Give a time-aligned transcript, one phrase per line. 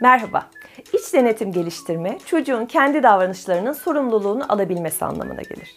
[0.00, 0.50] Merhaba.
[0.92, 5.74] İç denetim geliştirme, çocuğun kendi davranışlarının sorumluluğunu alabilmesi anlamına gelir.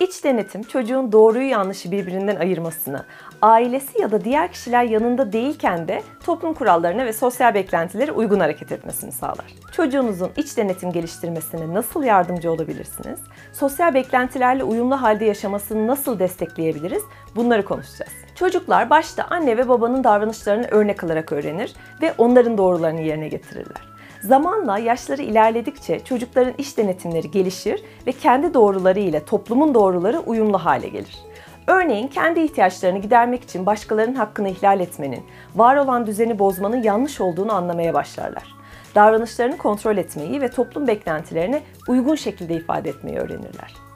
[0.00, 3.04] İç denetim, çocuğun doğruyu yanlışı birbirinden ayırmasını,
[3.42, 8.72] ailesi ya da diğer kişiler yanında değilken de toplum kurallarına ve sosyal beklentilere uygun hareket
[8.72, 9.54] etmesini sağlar.
[9.72, 13.20] Çocuğunuzun iç denetim geliştirmesine nasıl yardımcı olabilirsiniz?
[13.52, 17.02] Sosyal beklentilerle uyumlu halde yaşamasını nasıl destekleyebiliriz?
[17.36, 18.12] Bunları konuşacağız.
[18.34, 23.89] Çocuklar başta anne ve babanın davranışlarını örnek alarak öğrenir ve onların doğrularını yerine getirirler.
[24.20, 30.88] Zamanla yaşları ilerledikçe çocukların iş denetimleri gelişir ve kendi doğruları ile toplumun doğruları uyumlu hale
[30.88, 31.18] gelir.
[31.66, 35.22] Örneğin kendi ihtiyaçlarını gidermek için başkalarının hakkını ihlal etmenin,
[35.56, 38.54] var olan düzeni bozmanın yanlış olduğunu anlamaya başlarlar.
[38.94, 43.89] Davranışlarını kontrol etmeyi ve toplum beklentilerine uygun şekilde ifade etmeyi öğrenirler.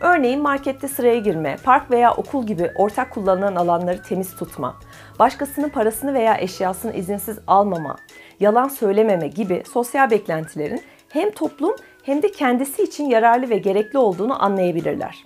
[0.00, 4.76] Örneğin markette sıraya girme, park veya okul gibi ortak kullanılan alanları temiz tutma,
[5.18, 7.96] başkasının parasını veya eşyasını izinsiz almama,
[8.40, 14.44] yalan söylememe gibi sosyal beklentilerin hem toplum hem de kendisi için yararlı ve gerekli olduğunu
[14.44, 15.24] anlayabilirler.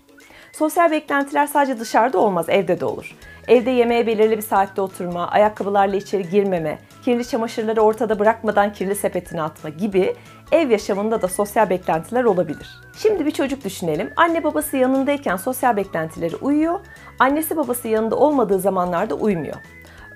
[0.53, 3.17] Sosyal beklentiler sadece dışarıda olmaz, evde de olur.
[3.49, 9.43] Evde yemeğe belirli bir saatte oturma, ayakkabılarla içeri girmeme, kirli çamaşırları ortada bırakmadan kirli sepetine
[9.43, 10.15] atma gibi
[10.53, 12.81] ev yaşamında da sosyal beklentiler olabilir.
[12.97, 14.13] Şimdi bir çocuk düşünelim.
[14.17, 16.81] Anne babası yanındayken sosyal beklentileri uyuyor,
[17.19, 19.57] annesi babası yanında olmadığı zamanlarda uymuyor.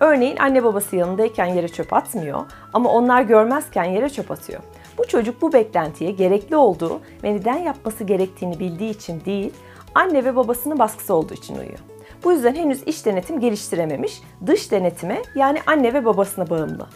[0.01, 2.41] Örneğin anne babası yanındayken yere çöp atmıyor
[2.73, 4.61] ama onlar görmezken yere çöp atıyor.
[4.99, 9.53] Bu çocuk bu beklentiye gerekli olduğu ve neden yapması gerektiğini bildiği için değil,
[9.95, 11.79] anne ve babasının baskısı olduğu için uyuyor.
[12.25, 16.87] Bu yüzden henüz iç denetim geliştirememiş, dış denetime yani anne ve babasına bağımlı.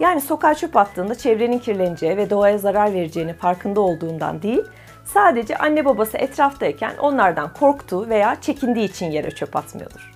[0.00, 4.62] Yani sokağa çöp attığında çevrenin kirleneceği ve doğaya zarar vereceğini farkında olduğundan değil,
[5.04, 10.14] sadece anne babası etraftayken onlardan korktuğu veya çekindiği için yere çöp atmıyordur.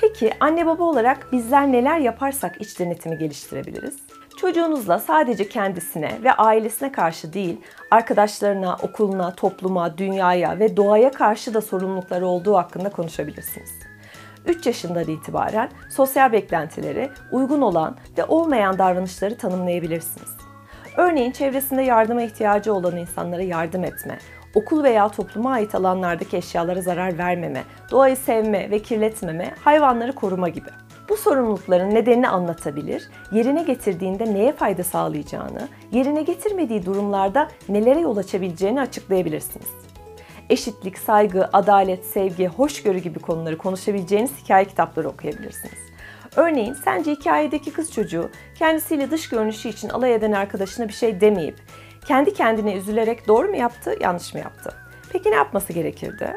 [0.00, 3.96] Peki anne baba olarak bizler neler yaparsak iç denetimi geliştirebiliriz?
[4.42, 11.60] Çocuğunuzla sadece kendisine ve ailesine karşı değil, arkadaşlarına, okuluna, topluma, dünyaya ve doğaya karşı da
[11.60, 13.70] sorumlulukları olduğu hakkında konuşabilirsiniz.
[14.46, 20.30] 3 yaşından itibaren sosyal beklentileri, uygun olan ve olmayan davranışları tanımlayabilirsiniz.
[20.96, 24.18] Örneğin çevresinde yardıma ihtiyacı olan insanlara yardım etme,
[24.54, 30.81] okul veya topluma ait alanlardaki eşyalara zarar vermeme, doğayı sevme ve kirletmeme, hayvanları koruma gibi.
[31.08, 38.80] Bu sorumlulukların nedenini anlatabilir, yerine getirdiğinde neye fayda sağlayacağını, yerine getirmediği durumlarda nelere yol açabileceğini
[38.80, 39.68] açıklayabilirsiniz.
[40.50, 45.78] Eşitlik, saygı, adalet, sevgi, hoşgörü gibi konuları konuşabileceğiniz hikaye kitapları okuyabilirsiniz.
[46.36, 51.56] Örneğin sence hikayedeki kız çocuğu kendisiyle dış görünüşü için alay eden arkadaşına bir şey demeyip
[52.06, 54.74] kendi kendine üzülerek doğru mu yaptı, yanlış mı yaptı?
[55.12, 56.36] Peki ne yapması gerekirdi?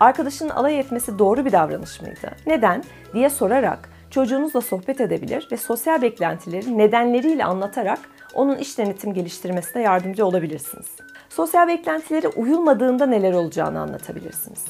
[0.00, 2.30] Arkadaşının alay etmesi doğru bir davranış mıydı?
[2.46, 2.84] Neden?
[3.14, 7.98] diye sorarak çocuğunuzla sohbet edebilir ve sosyal beklentileri nedenleriyle anlatarak
[8.34, 10.86] onun iş denetim geliştirmesine yardımcı olabilirsiniz.
[11.28, 14.64] Sosyal beklentilere uyulmadığında neler olacağını anlatabilirsiniz.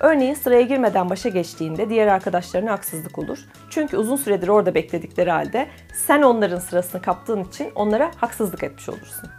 [0.00, 3.38] Örneğin sıraya girmeden başa geçtiğinde diğer arkadaşlarına haksızlık olur.
[3.70, 5.66] Çünkü uzun süredir orada bekledikleri halde
[6.06, 9.30] sen onların sırasını kaptığın için onlara haksızlık etmiş olursun.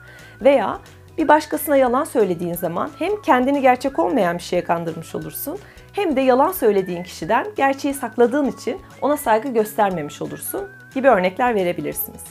[0.42, 0.80] Veya
[1.18, 5.58] bir başkasına yalan söylediğin zaman hem kendini gerçek olmayan bir şeye kandırmış olursun
[6.00, 12.24] hem de yalan söylediğin kişiden gerçeği sakladığın için ona saygı göstermemiş olursun gibi örnekler verebilirsiniz.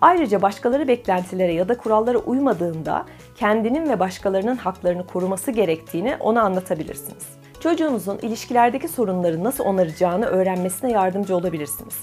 [0.00, 3.06] Ayrıca başkaları beklentilere ya da kurallara uymadığında
[3.36, 7.26] kendinin ve başkalarının haklarını koruması gerektiğini ona anlatabilirsiniz.
[7.60, 11.96] Çocuğunuzun ilişkilerdeki sorunları nasıl onaracağını öğrenmesine yardımcı olabilirsiniz.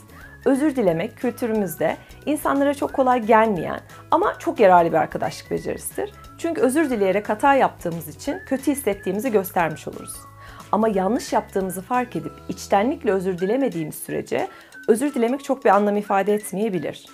[0.45, 3.79] Özür dilemek kültürümüzde insanlara çok kolay gelmeyen
[4.11, 6.11] ama çok yararlı bir arkadaşlık becerisidir.
[6.37, 10.13] Çünkü özür dileyerek hata yaptığımız için kötü hissettiğimizi göstermiş oluruz.
[10.72, 14.47] Ama yanlış yaptığımızı fark edip içtenlikle özür dilemediğimiz sürece
[14.88, 17.05] özür dilemek çok bir anlam ifade etmeyebilir.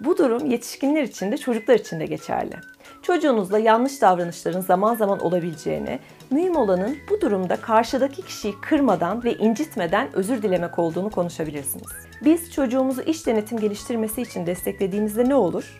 [0.00, 2.54] Bu durum yetişkinler için de çocuklar için de geçerli.
[3.02, 5.98] Çocuğunuzla yanlış davranışların zaman zaman olabileceğini,
[6.30, 11.88] mühim olanın bu durumda karşıdaki kişiyi kırmadan ve incitmeden özür dilemek olduğunu konuşabilirsiniz.
[12.24, 15.78] Biz çocuğumuzu iş denetim geliştirmesi için desteklediğimizde ne olur?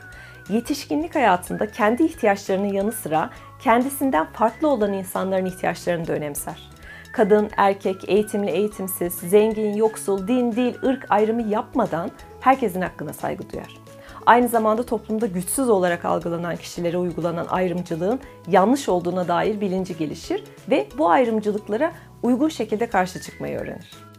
[0.48, 6.70] Yetişkinlik hayatında kendi ihtiyaçlarının yanı sıra kendisinden farklı olan insanların ihtiyaçlarını da önemser.
[7.12, 12.10] Kadın, erkek, eğitimli, eğitimsiz, zengin, yoksul, din, dil, ırk ayrımı yapmadan
[12.40, 13.76] herkesin hakkına saygı duyar.
[14.26, 20.86] Aynı zamanda toplumda güçsüz olarak algılanan kişilere uygulanan ayrımcılığın yanlış olduğuna dair bilinci gelişir ve
[20.98, 21.92] bu ayrımcılıklara
[22.22, 24.09] uygun şekilde karşı çıkmayı öğrenir.